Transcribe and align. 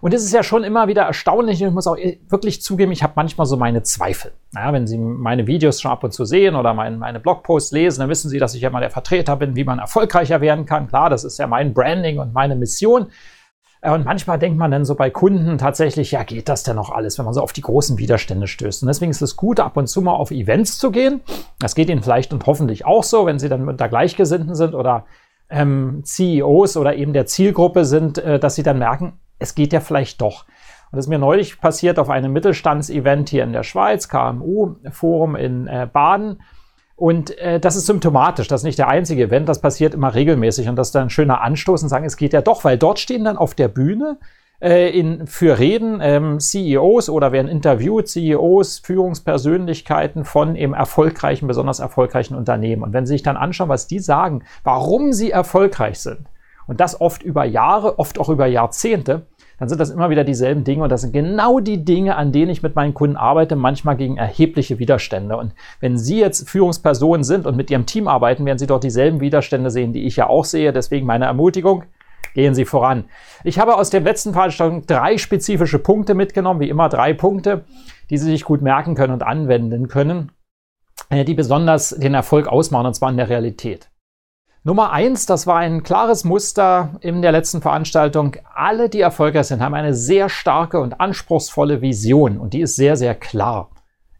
Und 0.00 0.14
es 0.14 0.24
ist 0.24 0.32
ja 0.32 0.42
schon 0.42 0.64
immer 0.64 0.88
wieder 0.88 1.02
erstaunlich, 1.02 1.62
ich 1.62 1.70
muss 1.70 1.86
auch 1.86 1.96
wirklich 2.28 2.62
zugeben, 2.62 2.92
ich 2.92 3.02
habe 3.02 3.14
manchmal 3.16 3.46
so 3.46 3.56
meine 3.56 3.82
Zweifel. 3.82 4.32
Ja, 4.54 4.72
wenn 4.72 4.86
Sie 4.86 4.98
meine 4.98 5.46
Videos 5.46 5.80
schon 5.80 5.90
ab 5.90 6.04
und 6.04 6.12
zu 6.12 6.24
sehen 6.24 6.56
oder 6.56 6.74
mein, 6.74 6.98
meine 6.98 7.20
Blogposts 7.20 7.72
lesen, 7.72 8.00
dann 8.00 8.08
wissen 8.08 8.28
Sie, 8.28 8.38
dass 8.38 8.54
ich 8.54 8.62
ja 8.62 8.70
mal 8.70 8.80
der 8.80 8.90
Vertreter 8.90 9.36
bin, 9.36 9.56
wie 9.56 9.64
man 9.64 9.78
erfolgreicher 9.78 10.40
werden 10.40 10.66
kann. 10.66 10.88
Klar, 10.88 11.10
das 11.10 11.24
ist 11.24 11.38
ja 11.38 11.46
mein 11.46 11.74
Branding 11.74 12.18
und 12.18 12.32
meine 12.32 12.56
Mission. 12.56 13.08
Äh, 13.84 13.92
und 13.92 14.04
manchmal 14.04 14.38
denkt 14.38 14.58
man 14.58 14.70
dann 14.70 14.84
so 14.84 14.94
bei 14.94 15.10
Kunden 15.10 15.58
tatsächlich, 15.58 16.10
ja, 16.10 16.24
geht 16.24 16.48
das 16.48 16.62
denn 16.62 16.76
noch 16.76 16.90
alles, 16.90 17.18
wenn 17.18 17.24
man 17.24 17.34
so 17.34 17.42
auf 17.42 17.52
die 17.52 17.60
großen 17.60 17.98
Widerstände 17.98 18.46
stößt? 18.46 18.82
Und 18.82 18.88
deswegen 18.88 19.10
ist 19.10 19.22
es 19.22 19.36
gut, 19.36 19.60
ab 19.60 19.76
und 19.76 19.86
zu 19.86 20.00
mal 20.00 20.14
auf 20.14 20.30
Events 20.30 20.78
zu 20.78 20.90
gehen. 20.90 21.20
Das 21.60 21.74
geht 21.74 21.90
Ihnen 21.90 22.02
vielleicht 22.02 22.32
und 22.32 22.46
hoffentlich 22.46 22.86
auch 22.86 23.04
so, 23.04 23.26
wenn 23.26 23.38
Sie 23.38 23.48
dann 23.48 23.68
unter 23.68 23.88
Gleichgesinnten 23.88 24.54
sind 24.54 24.74
oder 24.74 25.04
ähm, 25.50 26.02
CEOs 26.04 26.76
oder 26.76 26.96
eben 26.96 27.12
der 27.12 27.26
Zielgruppe 27.26 27.84
sind, 27.84 28.18
äh, 28.18 28.38
dass 28.38 28.54
Sie 28.54 28.62
dann 28.62 28.78
merken, 28.78 29.20
es 29.44 29.54
geht 29.54 29.72
ja 29.72 29.80
vielleicht 29.80 30.20
doch. 30.20 30.44
Und 30.90 30.96
das 30.96 31.06
ist 31.06 31.10
mir 31.10 31.18
neulich 31.18 31.60
passiert 31.60 31.98
auf 31.98 32.10
einem 32.10 32.32
Mittelstandsevent 32.32 33.28
hier 33.28 33.44
in 33.44 33.52
der 33.52 33.62
Schweiz, 33.62 34.08
KMU-Forum 34.08 35.36
in 35.36 35.66
äh, 35.66 35.88
Baden. 35.92 36.40
Und 36.96 37.36
äh, 37.38 37.60
das 37.60 37.76
ist 37.76 37.86
symptomatisch, 37.86 38.48
das 38.48 38.60
ist 38.60 38.64
nicht 38.64 38.78
der 38.78 38.88
einzige 38.88 39.24
Event, 39.24 39.48
das 39.48 39.60
passiert 39.60 39.94
immer 39.94 40.14
regelmäßig 40.14 40.68
und 40.68 40.76
das 40.76 40.88
ist 40.88 40.94
dann 40.94 41.04
ein 41.04 41.10
schöner 41.10 41.40
Anstoß 41.40 41.82
und 41.82 41.88
sagen, 41.88 42.04
es 42.04 42.16
geht 42.16 42.32
ja 42.32 42.40
doch, 42.40 42.62
weil 42.62 42.78
dort 42.78 43.00
stehen 43.00 43.24
dann 43.24 43.36
auf 43.36 43.54
der 43.54 43.66
Bühne 43.66 44.18
äh, 44.60 44.96
in, 44.96 45.26
für 45.26 45.58
Reden 45.58 45.98
ähm, 46.00 46.38
CEOs 46.38 47.10
oder 47.10 47.32
werden 47.32 47.48
interviewt, 47.48 48.06
CEOs, 48.06 48.78
Führungspersönlichkeiten 48.78 50.24
von 50.24 50.54
eben 50.54 50.72
erfolgreichen, 50.74 51.48
besonders 51.48 51.80
erfolgreichen 51.80 52.36
Unternehmen. 52.36 52.84
Und 52.84 52.92
wenn 52.92 53.06
Sie 53.06 53.14
sich 53.14 53.24
dann 53.24 53.36
anschauen, 53.36 53.68
was 53.68 53.88
die 53.88 53.98
sagen, 53.98 54.44
warum 54.62 55.12
sie 55.12 55.32
erfolgreich 55.32 55.98
sind, 55.98 56.28
und 56.66 56.80
das 56.80 57.00
oft 57.00 57.22
über 57.22 57.44
Jahre, 57.44 57.98
oft 57.98 58.18
auch 58.18 58.28
über 58.28 58.46
Jahrzehnte, 58.46 59.26
dann 59.58 59.68
sind 59.68 59.80
das 59.80 59.90
immer 59.90 60.10
wieder 60.10 60.24
dieselben 60.24 60.64
Dinge 60.64 60.82
und 60.82 60.90
das 60.90 61.02
sind 61.02 61.12
genau 61.12 61.60
die 61.60 61.84
Dinge, 61.84 62.16
an 62.16 62.32
denen 62.32 62.50
ich 62.50 62.62
mit 62.62 62.74
meinen 62.74 62.94
Kunden 62.94 63.16
arbeite, 63.16 63.56
manchmal 63.56 63.96
gegen 63.96 64.16
erhebliche 64.16 64.78
Widerstände. 64.78 65.36
Und 65.36 65.52
wenn 65.80 65.96
Sie 65.96 66.18
jetzt 66.18 66.48
Führungspersonen 66.48 67.24
sind 67.24 67.46
und 67.46 67.56
mit 67.56 67.70
Ihrem 67.70 67.86
Team 67.86 68.08
arbeiten, 68.08 68.44
werden 68.44 68.58
Sie 68.58 68.66
dort 68.66 68.84
dieselben 68.84 69.20
Widerstände 69.20 69.70
sehen, 69.70 69.92
die 69.92 70.06
ich 70.06 70.16
ja 70.16 70.28
auch 70.28 70.44
sehe. 70.44 70.72
Deswegen 70.72 71.06
meine 71.06 71.26
Ermutigung, 71.26 71.84
gehen 72.34 72.54
Sie 72.54 72.64
voran. 72.64 73.04
Ich 73.44 73.58
habe 73.58 73.76
aus 73.76 73.90
der 73.90 74.00
letzten 74.00 74.32
Veranstaltung 74.32 74.86
drei 74.86 75.18
spezifische 75.18 75.78
Punkte 75.78 76.14
mitgenommen, 76.14 76.60
wie 76.60 76.68
immer 76.68 76.88
drei 76.88 77.14
Punkte, 77.14 77.64
die 78.10 78.18
Sie 78.18 78.30
sich 78.30 78.44
gut 78.44 78.60
merken 78.60 78.94
können 78.94 79.12
und 79.12 79.22
anwenden 79.22 79.88
können, 79.88 80.32
äh, 81.08 81.24
die 81.24 81.34
besonders 81.34 81.90
den 81.90 82.14
Erfolg 82.14 82.48
ausmachen, 82.48 82.86
und 82.86 82.94
zwar 82.94 83.10
in 83.10 83.16
der 83.16 83.28
Realität. 83.28 83.88
Nummer 84.66 84.92
eins, 84.92 85.26
das 85.26 85.46
war 85.46 85.58
ein 85.58 85.82
klares 85.82 86.24
Muster 86.24 86.96
in 87.00 87.20
der 87.20 87.32
letzten 87.32 87.60
Veranstaltung. 87.60 88.36
Alle, 88.54 88.88
die 88.88 89.02
erfolgreich 89.02 89.48
sind, 89.48 89.60
haben 89.60 89.74
eine 89.74 89.92
sehr 89.92 90.30
starke 90.30 90.80
und 90.80 91.02
anspruchsvolle 91.02 91.82
Vision 91.82 92.38
und 92.38 92.54
die 92.54 92.62
ist 92.62 92.74
sehr, 92.74 92.96
sehr 92.96 93.14
klar. 93.14 93.72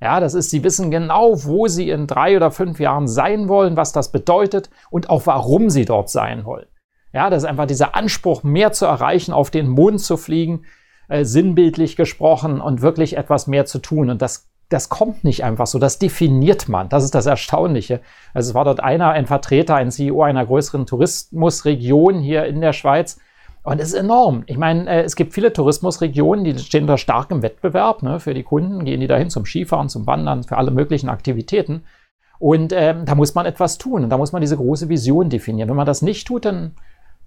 Ja, 0.03 0.21
das 0.21 0.35
ist, 0.35 0.51
sie 0.51 0.63
wissen 0.63 0.91
genau, 0.91 1.43
wo 1.45 1.67
sie 1.67 1.89
in 1.89 2.07
drei 2.07 2.37
oder 2.37 2.51
fünf 2.51 2.79
Jahren 2.79 3.09
sein 3.09 3.49
wollen, 3.49 3.79
was 3.79 3.93
das 3.93 4.13
bedeutet 4.13 4.69
und 4.91 5.09
auch 5.09 5.25
warum 5.25 5.71
sie 5.71 5.87
dort 5.87 6.11
sein 6.11 6.45
wollen. 6.45 6.67
Ja, 7.15 7.31
das 7.31 7.45
ist 7.45 7.49
einfach 7.49 7.67
dieser 7.67 7.95
Anspruch, 7.95 8.43
mehr 8.43 8.71
zu 8.73 8.85
erreichen, 8.85 9.33
auf 9.33 9.51
den 9.51 9.71
Mond 9.71 10.03
zu 10.03 10.19
fliegen, 10.19 10.67
äh, 11.09 11.25
sinnbildlich 11.25 11.97
gesprochen 11.97 12.61
und 12.61 12.83
wirklich 12.83 13.17
etwas 13.17 13.47
mehr 13.47 13.65
zu 13.65 13.79
tun. 13.79 14.11
Und 14.11 14.21
das 14.21 14.51
das 14.69 14.89
kommt 14.89 15.25
nicht 15.25 15.45
einfach 15.45 15.67
so, 15.67 15.79
das 15.79 15.99
definiert 15.99 16.69
man. 16.69 16.89
Das 16.89 17.05
ist 17.05 17.15
das 17.15 17.27
Erstaunliche. 17.27 18.01
Also 18.33 18.51
es 18.51 18.55
war 18.55 18.65
dort 18.65 18.81
einer, 18.81 19.11
ein 19.11 19.27
Vertreter, 19.27 19.77
ein 19.77 19.91
CEO 19.91 20.23
einer 20.23 20.47
größeren 20.47 20.87
Tourismusregion 20.87 22.21
hier 22.21 22.47
in 22.47 22.61
der 22.61 22.73
Schweiz. 22.73 23.19
Und 23.63 23.81
es 23.81 23.89
ist 23.89 23.95
enorm. 23.95 24.43
Ich 24.47 24.59
meine, 24.59 24.89
äh, 24.89 25.03
es 25.03 25.17
gibt 25.17 25.33
viele 25.33 25.53
Tourismusregionen, 25.53 26.45
die 26.45 26.59
stehen 26.59 26.87
da 26.87 26.99
stark 26.99 27.31
im 27.31 27.43
Wettbewerb 27.43 28.03
ne, 28.03 28.21
für 28.21 28.35
die 28.35 28.43
Kunden, 28.43 28.85
gehen 28.85 29.01
die 29.01 29.07
dahin 29.07 29.31
zum 29.31 29.47
Skifahren, 29.47 29.89
zum 29.89 30.07
Wandern, 30.07 30.45
für 30.45 30.59
alle 30.59 30.71
möglichen 30.71 31.09
Aktivitäten. 31.09 31.85
Und 32.39 32.75
ähm, 32.75 33.07
da 33.07 33.15
muss 33.15 33.35
man 33.35 33.47
etwas 33.47 33.79
tun 33.79 34.05
und 34.05 34.11
da 34.11 34.19
muss 34.19 34.33
man 34.33 34.43
diese 34.43 34.57
große 34.57 34.89
Vision 34.91 35.31
definieren. 35.31 35.69
Wenn 35.71 35.77
man 35.77 35.87
das 35.87 36.03
nicht 36.03 36.27
tut, 36.27 36.45
dann 36.45 36.73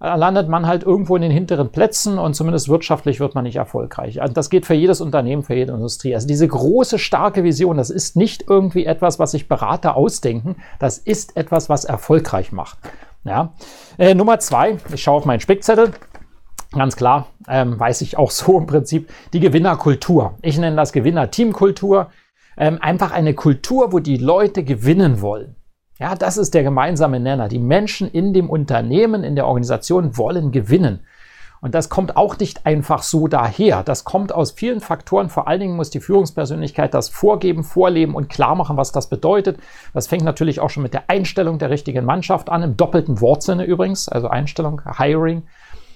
landet 0.00 0.48
man 0.48 0.66
halt 0.66 0.84
irgendwo 0.84 1.16
in 1.16 1.22
den 1.22 1.30
hinteren 1.30 1.70
Plätzen 1.70 2.18
und 2.18 2.34
zumindest 2.34 2.68
wirtschaftlich 2.68 3.18
wird 3.18 3.34
man 3.34 3.44
nicht 3.44 3.56
erfolgreich. 3.56 4.22
Also 4.22 4.32
das 4.32 4.48
geht 4.48 4.64
für 4.64 4.74
jedes 4.74 5.00
Unternehmen, 5.00 5.42
für 5.42 5.54
jede 5.54 5.72
Industrie. 5.72 6.14
Also 6.14 6.28
diese 6.28 6.46
große, 6.46 6.98
starke 6.98 7.42
Vision, 7.42 7.76
das 7.76 7.90
ist 7.90 8.16
nicht 8.16 8.44
irgendwie 8.48 8.86
etwas, 8.86 9.18
was 9.18 9.32
sich 9.32 9.48
Berater 9.48 9.96
ausdenken, 9.96 10.56
das 10.78 10.98
ist 10.98 11.36
etwas, 11.36 11.68
was 11.68 11.84
erfolgreich 11.84 12.52
macht. 12.52 12.78
Ja. 13.24 13.52
Äh, 13.98 14.14
Nummer 14.14 14.38
zwei, 14.38 14.78
ich 14.92 15.02
schaue 15.02 15.16
auf 15.16 15.24
meinen 15.24 15.40
Spickzettel. 15.40 15.92
Ganz 16.72 16.96
klar, 16.96 17.28
ähm, 17.48 17.78
weiß 17.80 18.02
ich 18.02 18.16
auch 18.16 18.30
so 18.32 18.58
im 18.58 18.66
Prinzip, 18.66 19.10
die 19.32 19.40
Gewinnerkultur. 19.40 20.34
Ich 20.42 20.58
nenne 20.58 20.76
das 20.76 20.92
Gewinner-Teamkultur. 20.92 22.10
Ähm, 22.56 22.78
einfach 22.80 23.12
eine 23.12 23.34
Kultur, 23.34 23.92
wo 23.92 24.00
die 24.00 24.16
Leute 24.16 24.64
gewinnen 24.64 25.20
wollen. 25.20 25.54
Ja, 25.98 26.14
das 26.14 26.36
ist 26.36 26.54
der 26.54 26.62
gemeinsame 26.62 27.18
Nenner. 27.18 27.48
Die 27.48 27.58
Menschen 27.58 28.08
in 28.08 28.32
dem 28.32 28.48
Unternehmen, 28.48 29.24
in 29.24 29.34
der 29.34 29.46
Organisation 29.46 30.16
wollen 30.16 30.52
gewinnen. 30.52 31.00
Und 31.60 31.74
das 31.74 31.88
kommt 31.88 32.16
auch 32.16 32.38
nicht 32.38 32.66
einfach 32.66 33.02
so 33.02 33.26
daher. 33.26 33.82
Das 33.82 34.04
kommt 34.04 34.32
aus 34.32 34.52
vielen 34.52 34.80
Faktoren. 34.80 35.28
Vor 35.28 35.48
allen 35.48 35.58
Dingen 35.58 35.74
muss 35.74 35.90
die 35.90 35.98
Führungspersönlichkeit 35.98 36.94
das 36.94 37.08
vorgeben, 37.08 37.64
vorleben 37.64 38.14
und 38.14 38.28
klar 38.28 38.54
machen, 38.54 38.76
was 38.76 38.92
das 38.92 39.08
bedeutet. 39.08 39.58
Das 39.92 40.06
fängt 40.06 40.22
natürlich 40.22 40.60
auch 40.60 40.70
schon 40.70 40.84
mit 40.84 40.94
der 40.94 41.10
Einstellung 41.10 41.58
der 41.58 41.70
richtigen 41.70 42.04
Mannschaft 42.04 42.48
an, 42.48 42.62
im 42.62 42.76
doppelten 42.76 43.20
Wortsinne 43.20 43.64
übrigens. 43.64 44.08
Also 44.08 44.28
Einstellung, 44.28 44.82
Hiring, 44.98 45.42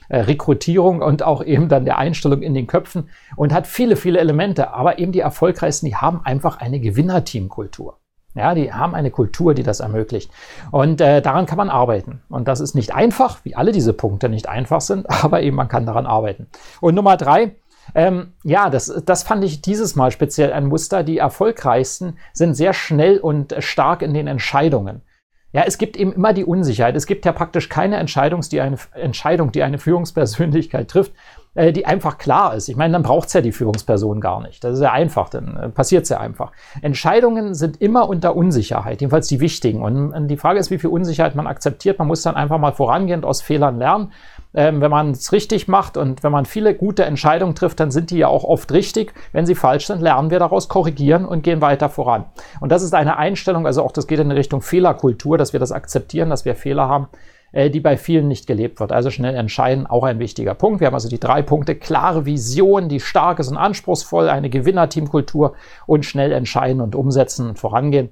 äh, 0.09 0.19
Rekrutierung 0.23 1.01
und 1.01 1.23
auch 1.23 1.45
eben 1.45 1.69
dann 1.69 1.85
der 1.85 1.99
Einstellung 1.99 2.43
in 2.43 2.55
den 2.55 2.67
Köpfen 2.67 3.09
und 3.37 3.53
hat 3.53 3.69
viele, 3.69 3.95
viele 3.95 4.19
Elemente. 4.19 4.75
Aber 4.75 4.99
eben 4.99 5.13
die 5.13 5.21
erfolgreichsten, 5.21 5.87
die 5.87 5.95
haben 5.95 6.25
einfach 6.25 6.59
eine 6.59 6.81
Gewinnerteamkultur. 6.81 8.02
Ja, 8.35 8.55
die 8.55 8.73
haben 8.73 8.95
eine 8.95 9.11
Kultur, 9.11 9.55
die 9.55 9.63
das 9.63 9.81
ermöglicht. 9.81 10.31
Und 10.71 11.01
äh, 11.01 11.21
daran 11.21 11.47
kann 11.47 11.59
man 11.59 11.69
arbeiten. 11.69 12.23
Und 12.31 12.49
das 12.49 12.61
ist 12.61 12.75
nicht 12.75 12.95
einfach, 12.95 13.45
wie 13.45 13.55
alle 13.55 13.73
diese 13.73 13.93
Punkte 13.93 14.29
nicht 14.29 14.49
einfach 14.49 14.81
sind, 14.81 15.09
aber 15.25 15.43
eben 15.43 15.57
man 15.57 15.69
kann 15.69 15.87
daran 15.87 16.07
arbeiten. 16.07 16.47
Und 16.81 16.95
Nummer 16.95 17.17
drei, 17.17 17.55
ähm, 17.95 18.33
ja, 18.43 18.71
das, 18.71 19.03
das 19.05 19.23
fand 19.23 19.45
ich 19.45 19.61
dieses 19.61 19.97
Mal 19.97 20.11
speziell 20.11 20.53
ein 20.53 20.67
Muster. 20.67 21.03
Die 21.03 21.19
erfolgreichsten 21.19 22.17
sind 22.33 22.55
sehr 22.55 22.73
schnell 22.73 23.19
und 23.19 23.55
stark 23.59 24.03
in 24.03 24.15
den 24.15 24.27
Entscheidungen. 24.27 25.03
Ja, 25.53 25.65
es 25.67 25.77
gibt 25.77 25.97
eben 25.97 26.13
immer 26.13 26.33
die 26.33 26.45
Unsicherheit. 26.45 26.97
Es 26.97 27.07
gibt 27.07 27.27
ja 27.27 27.33
praktisch 27.33 27.69
keine 27.69 27.97
Entscheidung, 27.97 28.41
die 28.41 28.61
eine, 28.61 28.77
Entscheidung, 28.95 29.53
die 29.53 29.63
eine 29.63 29.79
Führungspersönlichkeit 29.79 30.89
trifft, 30.89 31.13
äh, 31.55 31.73
die 31.73 31.85
einfach 31.85 32.17
klar 32.17 32.55
ist. 32.55 32.71
Ich 32.71 32.77
meine, 32.77 32.95
dann 32.95 33.03
braucht 33.03 33.29
es 33.29 33.35
ja 33.35 33.43
die 33.43 33.53
Führungsperson 33.53 34.23
gar 34.23 34.41
nicht. 34.41 34.65
Das 34.65 34.75
ist 34.75 34.83
ja 34.83 34.93
einfach, 34.93 35.29
dann 35.29 35.57
äh, 35.57 35.69
passiert 35.69 36.05
es 36.05 36.09
ja 36.09 36.19
einfach. 36.19 36.53
Entscheidungen 36.81 37.55
sind 37.55 37.83
immer 37.83 38.09
unter 38.09 38.35
Unsicherheit, 38.35 39.03
jedenfalls 39.03 39.29
die 39.29 39.41
wichtigen. 39.41 39.83
Und 39.83 40.29
die 40.29 40.39
Frage 40.39 40.59
ist, 40.59 40.71
wie 40.71 40.79
viel 40.79 40.89
Unsicherheit 40.89 41.35
man 41.35 41.47
akzeptiert. 41.47 41.99
Man 41.99 42.09
muss 42.09 42.23
dann 42.23 42.37
einfach 42.37 42.59
mal 42.59 42.73
vorangehend 42.73 43.27
aus 43.27 43.43
Fehlern 43.43 43.79
lernen. 43.79 44.13
Ähm, 44.55 44.81
wenn 44.81 44.91
man 44.91 45.13
es 45.13 45.33
richtig 45.33 45.67
macht 45.67 45.97
und 45.97 46.23
wenn 46.23 46.33
man 46.33 46.45
viele 46.45 46.75
gute 46.75 47.05
Entscheidungen 47.05 47.55
trifft, 47.55 47.81
dann 47.81 47.91
sind 47.91 48.11
die 48.11 48.19
ja 48.19 48.29
auch 48.29 48.45
oft 48.45 48.71
richtig. 48.73 49.15
Wenn 49.33 49.47
sie 49.47 49.55
falsch 49.55 49.87
sind, 49.87 50.03
lernen 50.03 50.31
wir 50.31 50.39
daraus, 50.39 50.69
korrigieren 50.69 51.25
und 51.25 51.43
gehen 51.43 51.61
weiter 51.61 51.89
voran. 51.89 52.27
Und 52.61 52.71
das 52.71 52.83
ist 52.83 52.95
eine 52.95 53.17
Einstellung, 53.17 53.67
also 53.67 53.83
auch 53.83 53.93
das 53.93 54.07
geht 54.07 54.19
in 54.19 54.31
Richtung 54.31 54.61
Fehlerkultur, 54.61 55.39
dass 55.39 55.53
wir 55.53 55.61
das 55.61 55.73
akzeptieren, 55.73 56.29
dass 56.29 56.45
wir 56.45 56.55
Fehler 56.55 56.89
haben 56.89 57.09
äh, 57.53 57.71
die 57.71 57.81
bei 57.81 57.97
vielen 57.97 58.29
nicht 58.29 58.47
gelebt 58.47 58.81
wird. 58.81 58.93
Also 58.93 59.11
schnell 59.11 59.35
entscheiden, 59.35 59.87
auch 59.87 60.05
ein 60.05 60.19
wichtiger 60.19 60.55
Punkt. 60.55 60.81
Wir 60.81 60.87
haben 60.87 60.95
also 60.95 61.09
die 61.09 61.21
drei 61.21 61.43
Punkte, 61.43 61.75
klare 61.75 62.27
Vision, 62.27 62.89
die 62.89 63.01
stark 63.01 63.39
ist 63.39 63.51
und 63.51 63.57
anspruchsvoll, 63.57 64.29
eine 64.29 64.51
Gewinnerteamkultur 64.51 65.55
und 65.87 66.05
schnell 66.05 66.33
entscheiden 66.33 66.81
und 66.81 66.95
umsetzen 66.95 67.51
und 67.51 67.59
vorangehen. 67.59 68.11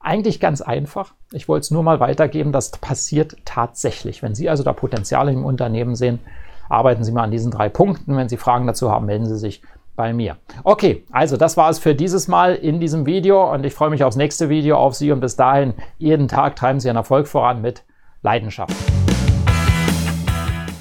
Eigentlich 0.00 0.40
ganz 0.40 0.60
einfach. 0.60 1.14
Ich 1.32 1.48
wollte 1.48 1.62
es 1.62 1.70
nur 1.70 1.82
mal 1.82 2.00
weitergeben, 2.00 2.52
das 2.52 2.70
passiert 2.70 3.36
tatsächlich. 3.44 4.22
Wenn 4.22 4.34
Sie 4.34 4.48
also 4.48 4.62
da 4.62 4.72
Potenziale 4.72 5.32
im 5.32 5.44
Unternehmen 5.44 5.94
sehen, 5.94 6.20
arbeiten 6.68 7.04
Sie 7.04 7.12
mal 7.12 7.24
an 7.24 7.30
diesen 7.30 7.50
drei 7.50 7.68
Punkten. 7.68 8.16
Wenn 8.16 8.28
Sie 8.28 8.36
Fragen 8.36 8.66
dazu 8.66 8.90
haben, 8.90 9.06
melden 9.06 9.26
Sie 9.26 9.38
sich 9.38 9.62
bei 9.96 10.12
mir. 10.12 10.36
Okay, 10.62 11.04
also 11.10 11.36
das 11.36 11.56
war 11.56 11.68
es 11.70 11.78
für 11.78 11.94
dieses 11.94 12.28
Mal 12.28 12.54
in 12.54 12.78
diesem 12.78 13.06
Video 13.06 13.52
und 13.52 13.66
ich 13.66 13.74
freue 13.74 13.90
mich 13.90 14.04
aufs 14.04 14.16
nächste 14.16 14.48
Video 14.48 14.76
auf 14.76 14.94
Sie 14.94 15.10
und 15.10 15.20
bis 15.20 15.36
dahin 15.36 15.74
jeden 15.98 16.28
Tag 16.28 16.54
treiben 16.56 16.78
Sie 16.78 16.88
Ihren 16.88 16.96
Erfolg 16.96 17.26
voran 17.26 17.60
mit 17.60 17.84
Leidenschaft. 18.22 18.74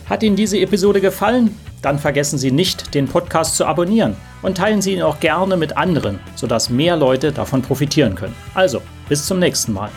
Hat 0.07 0.23
Ihnen 0.23 0.35
diese 0.35 0.59
Episode 0.59 1.01
gefallen? 1.01 1.57
dann 1.81 1.99
vergessen 1.99 2.37
Sie 2.37 2.51
nicht, 2.51 2.93
den 2.95 3.07
Podcast 3.07 3.55
zu 3.55 3.65
abonnieren 3.65 4.15
und 4.41 4.57
teilen 4.57 4.81
Sie 4.81 4.93
ihn 4.93 5.01
auch 5.01 5.19
gerne 5.19 5.57
mit 5.57 5.77
anderen, 5.77 6.19
sodass 6.35 6.69
mehr 6.69 6.95
Leute 6.95 7.31
davon 7.31 7.61
profitieren 7.61 8.15
können. 8.15 8.35
Also, 8.53 8.81
bis 9.09 9.25
zum 9.25 9.39
nächsten 9.39 9.73
Mal. 9.73 9.89